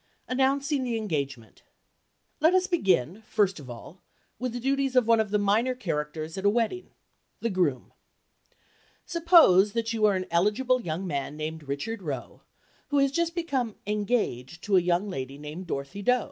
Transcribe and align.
ANNOUNCING 0.27 0.83
THE 0.83 0.97
ENGAGEMENT 0.97 1.61
Let 2.39 2.55
us 2.55 2.65
begin, 2.65 3.21
first 3.27 3.59
of 3.59 3.69
all, 3.69 4.01
with 4.39 4.51
the 4.53 4.59
duties 4.59 4.95
of 4.95 5.05
one 5.05 5.19
of 5.19 5.29
the 5.29 5.37
minor 5.37 5.75
characters 5.75 6.39
at 6.39 6.43
a 6.43 6.49
wedding—the 6.49 7.49
Groom. 7.51 7.93
Suppose 9.05 9.73
that 9.73 9.93
you 9.93 10.05
are 10.07 10.15
an 10.15 10.25
eligible 10.31 10.81
young 10.81 11.05
man 11.05 11.37
named 11.37 11.67
Richard 11.67 12.01
Roe, 12.01 12.41
who 12.87 12.97
has 12.97 13.11
just 13.11 13.35
become 13.35 13.75
"engaged" 13.85 14.63
to 14.63 14.75
a 14.75 14.81
young 14.81 15.07
lady 15.07 15.37
named 15.37 15.67
Dorothy 15.67 16.01
Doe. 16.01 16.19